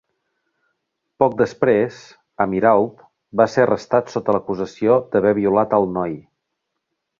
Poc 1.23 1.35
després, 1.41 1.99
Amirault 2.47 3.05
va 3.41 3.47
ser 3.57 3.67
arrestat 3.67 4.11
sota 4.15 4.37
l'acusació 4.37 4.99
d'haver 5.13 5.37
violat 5.43 5.79
al 5.81 5.89
noi. 6.01 6.19